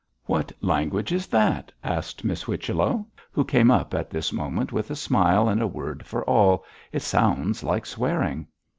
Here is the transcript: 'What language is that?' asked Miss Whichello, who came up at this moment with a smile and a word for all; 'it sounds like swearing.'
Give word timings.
'What 0.25 0.51
language 0.61 1.11
is 1.11 1.27
that?' 1.27 1.71
asked 1.83 2.23
Miss 2.23 2.41
Whichello, 2.41 3.05
who 3.31 3.45
came 3.45 3.69
up 3.69 3.93
at 3.93 4.09
this 4.09 4.33
moment 4.33 4.71
with 4.73 4.89
a 4.89 4.95
smile 4.95 5.47
and 5.47 5.61
a 5.61 5.67
word 5.67 6.07
for 6.07 6.23
all; 6.25 6.65
'it 6.91 7.03
sounds 7.03 7.63
like 7.63 7.85
swearing.' 7.85 8.47